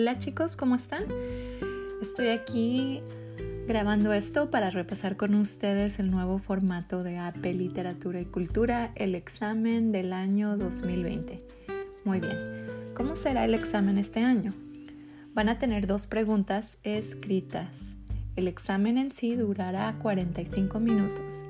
[0.00, 1.02] Hola chicos, ¿cómo están?
[2.00, 3.02] Estoy aquí
[3.68, 9.14] grabando esto para repasar con ustedes el nuevo formato de AP Literatura y Cultura, el
[9.14, 11.36] examen del año 2020.
[12.06, 12.34] Muy bien,
[12.94, 14.54] ¿cómo será el examen este año?
[15.34, 17.94] Van a tener dos preguntas escritas.
[18.36, 21.44] El examen en sí durará 45 minutos.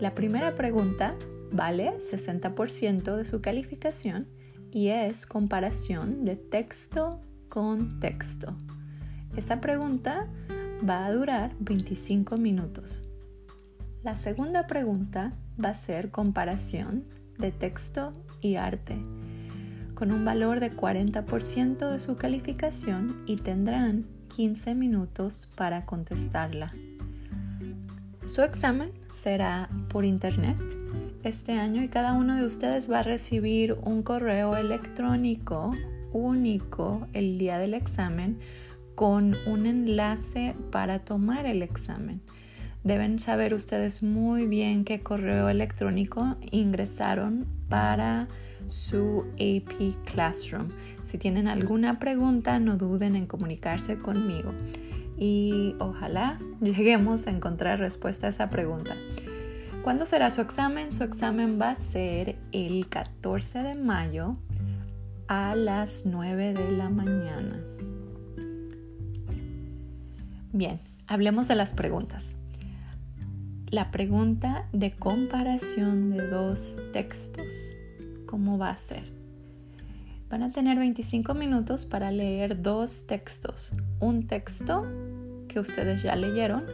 [0.00, 1.14] La primera pregunta
[1.52, 4.26] vale 60% de su calificación
[4.70, 8.54] y es comparación de texto con texto.
[9.36, 10.26] Esta pregunta
[10.88, 13.04] va a durar 25 minutos.
[14.02, 17.04] La segunda pregunta va a ser comparación
[17.36, 19.02] de texto y arte,
[19.94, 26.72] con un valor de 40% de su calificación y tendrán 15 minutos para contestarla.
[28.24, 30.56] Su examen será por internet
[31.24, 35.72] este año y cada uno de ustedes va a recibir un correo electrónico
[36.12, 38.38] único el día del examen
[38.94, 42.20] con un enlace para tomar el examen.
[42.84, 48.28] Deben saber ustedes muy bien qué correo electrónico ingresaron para
[48.68, 50.68] su AP Classroom.
[51.04, 54.52] Si tienen alguna pregunta, no duden en comunicarse conmigo
[55.18, 58.96] y ojalá lleguemos a encontrar respuesta a esa pregunta.
[59.82, 60.92] ¿Cuándo será su examen?
[60.92, 64.32] Su examen va a ser el 14 de mayo
[65.30, 67.62] a las 9 de la mañana.
[70.52, 72.34] Bien, hablemos de las preguntas.
[73.68, 77.46] La pregunta de comparación de dos textos.
[78.26, 79.04] ¿Cómo va a ser?
[80.28, 83.72] Van a tener 25 minutos para leer dos textos.
[84.00, 84.84] Un texto
[85.46, 86.64] que ustedes ya leyeron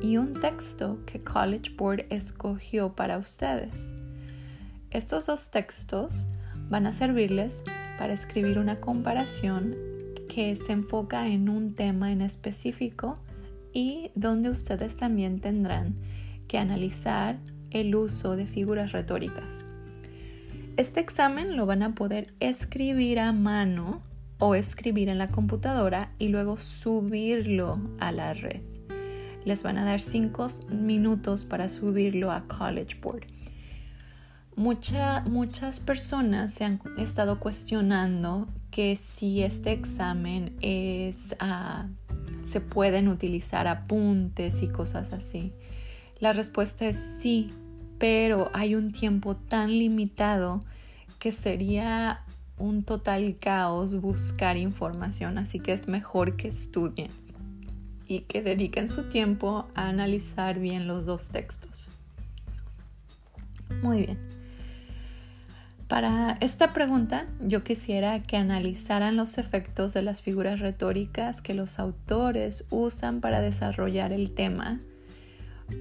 [0.00, 3.92] y un texto que College Board escogió para ustedes.
[4.90, 6.26] Estos dos textos
[6.68, 7.64] van a servirles
[7.98, 9.76] para escribir una comparación
[10.28, 13.18] que se enfoca en un tema en específico
[13.72, 15.94] y donde ustedes también tendrán
[16.46, 17.38] que analizar
[17.70, 19.64] el uso de figuras retóricas.
[20.76, 24.00] Este examen lo van a poder escribir a mano
[24.38, 28.60] o escribir en la computadora y luego subirlo a la red.
[29.44, 33.26] Les van a dar 5 minutos para subirlo a College Board.
[34.58, 41.86] Muchas personas se han estado cuestionando que si este examen es, ah,
[42.44, 45.52] se pueden utilizar apuntes y cosas así.
[46.18, 47.50] La respuesta es sí,
[47.98, 50.60] pero hay un tiempo tan limitado
[51.18, 52.24] que sería
[52.58, 57.10] un total caos buscar información, así que es mejor que estudien
[58.08, 61.88] y que dediquen su tiempo a analizar bien los dos textos.
[63.82, 64.37] Muy bien.
[65.88, 71.78] Para esta pregunta yo quisiera que analizaran los efectos de las figuras retóricas que los
[71.78, 74.80] autores usan para desarrollar el tema.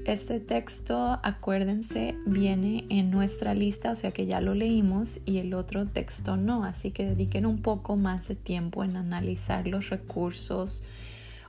[0.06, 5.54] Este texto, acuérdense, viene en nuestra lista, o sea que ya lo leímos y el
[5.54, 10.84] otro texto no, así que dediquen un poco más de tiempo en analizar los recursos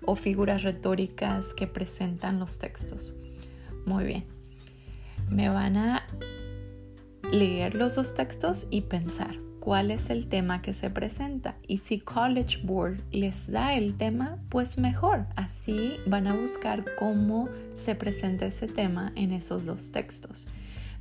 [0.05, 3.15] o figuras retóricas que presentan los textos.
[3.87, 4.25] Muy bien,
[5.31, 6.07] me van a
[7.33, 11.57] leer los dos textos y pensar cuál es el tema que se presenta.
[11.67, 15.27] Y si College Board les da el tema, pues mejor.
[15.37, 20.47] Así van a buscar cómo se presenta ese tema en esos dos textos.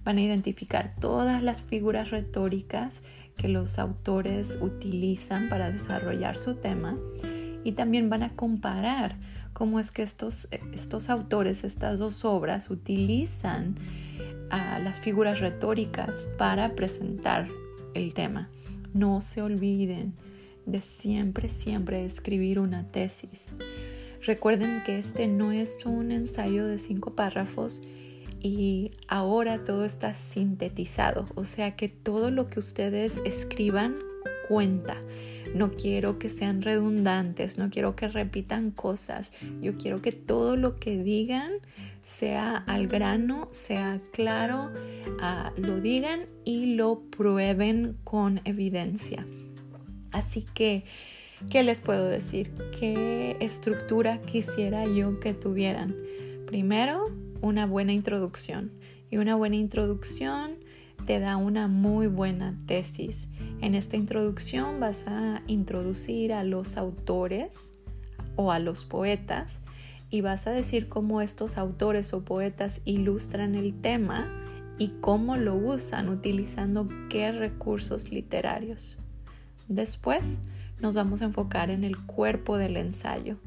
[0.03, 3.03] Van a identificar todas las figuras retóricas
[3.37, 6.97] que los autores utilizan para desarrollar su tema
[7.63, 9.15] y también van a comparar
[9.53, 13.75] cómo es que estos, estos autores, estas dos obras utilizan
[14.49, 17.47] a las figuras retóricas para presentar
[17.93, 18.49] el tema.
[18.93, 20.13] No se olviden
[20.65, 23.47] de siempre, siempre escribir una tesis.
[24.21, 27.81] Recuerden que este no es un ensayo de cinco párrafos
[28.41, 33.95] y ahora todo está sintetizado, o sea que todo lo que ustedes escriban
[34.47, 34.97] cuenta.
[35.55, 39.33] No quiero que sean redundantes, no quiero que repitan cosas.
[39.61, 41.51] Yo quiero que todo lo que digan
[42.03, 44.71] sea al grano, sea claro,
[45.19, 49.25] ah, lo digan y lo prueben con evidencia.
[50.11, 50.85] Así que,
[51.49, 52.51] ¿qué les puedo decir?
[52.79, 55.95] ¿Qué estructura quisiera yo que tuvieran?
[56.45, 57.03] Primero,
[57.41, 58.71] una buena introducción.
[59.09, 60.56] Y una buena introducción
[61.07, 63.29] te da una muy buena tesis.
[63.61, 67.71] En esta introducción vas a introducir a los autores
[68.35, 69.63] o a los poetas
[70.09, 74.29] y vas a decir cómo estos autores o poetas ilustran el tema
[74.77, 78.97] y cómo lo usan utilizando qué recursos literarios.
[79.69, 80.41] Después,
[80.81, 83.37] nos vamos a enfocar en el cuerpo del ensayo.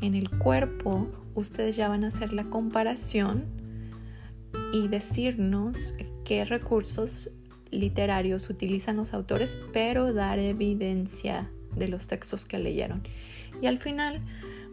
[0.00, 3.44] En el cuerpo, ustedes ya van a hacer la comparación
[4.72, 7.30] y decirnos qué recursos
[7.70, 13.02] literarios utilizan los autores, pero dar evidencia de los textos que leyeron.
[13.60, 14.20] Y al final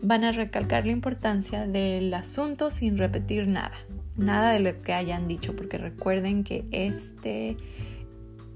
[0.02, 3.78] van a recalcar la importancia del asunto sin repetir nada,
[4.18, 7.58] nada de lo que hayan dicho, porque recuerden que este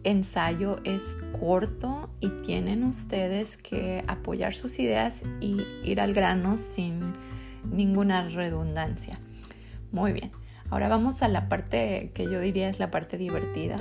[0.04, 7.14] ensayo es corto y tienen ustedes que apoyar sus ideas y ir al grano sin
[7.72, 9.20] ninguna redundancia.
[9.92, 10.32] Muy bien,
[10.74, 13.78] ahora vamos a la parte que yo diría es la parte divertida,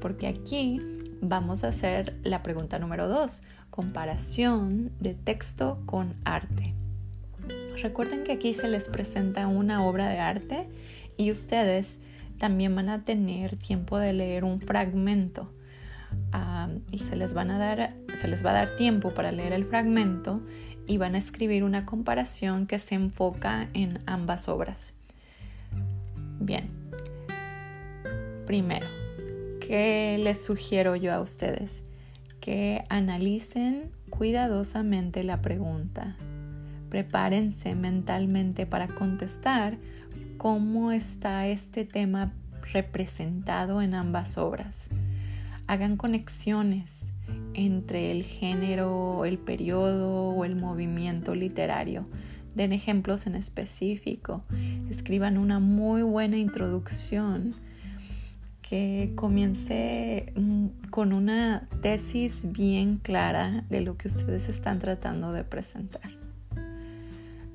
[0.00, 0.80] porque aquí
[1.20, 6.72] vamos a hacer la pregunta número 2, comparación de texto con arte.
[7.82, 10.66] Recuerden que aquí se les presenta una obra de arte
[11.18, 12.00] y ustedes
[12.38, 15.52] también van a tener tiempo de leer un fragmento
[16.90, 19.66] y se les, van a dar, se les va a dar tiempo para leer el
[19.66, 20.40] fragmento
[20.86, 24.94] y van a escribir una comparación que se enfoca en ambas obras.
[26.40, 26.70] Bien,
[28.46, 28.88] primero,
[29.60, 31.84] ¿qué les sugiero yo a ustedes?
[32.40, 36.16] Que analicen cuidadosamente la pregunta.
[36.88, 39.78] Prepárense mentalmente para contestar
[40.38, 42.32] cómo está este tema
[42.72, 44.90] representado en ambas obras
[45.70, 47.12] hagan conexiones
[47.54, 52.06] entre el género, el periodo o el movimiento literario.
[52.54, 54.42] Den ejemplos en específico.
[54.90, 57.54] Escriban una muy buena introducción
[58.62, 65.42] que comience mm, con una tesis bien clara de lo que ustedes están tratando de
[65.44, 66.20] presentar.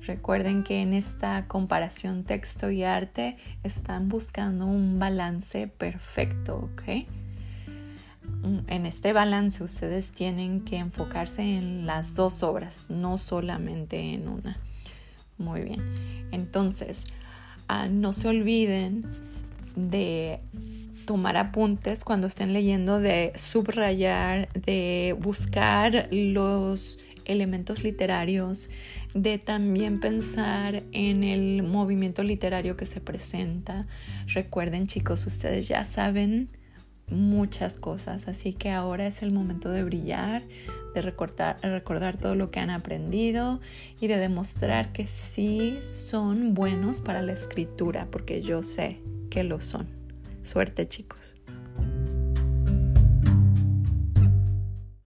[0.02, 7.06] Recuerden que en esta comparación texto y arte están buscando un balance perfecto, ¿ok?
[8.68, 14.58] en este balance ustedes tienen que enfocarse en las dos obras, no solamente en una.
[15.38, 15.82] Muy bien.
[16.32, 17.04] Entonces,
[17.68, 19.04] ah, no se olviden
[19.74, 20.40] de
[21.06, 28.70] tomar apuntes cuando estén leyendo, de subrayar, de buscar los elementos literarios,
[29.14, 33.82] de también pensar en el movimiento literario que se presenta.
[34.28, 36.48] Recuerden chicos, ustedes ya saben
[37.08, 40.42] muchas cosas, así que ahora es el momento de brillar,
[40.94, 43.60] de recordar, recordar todo lo que han aprendido
[44.00, 48.98] y de demostrar que sí son buenos para la escritura, porque yo sé
[49.30, 49.86] que lo son.
[50.42, 51.35] Suerte chicos.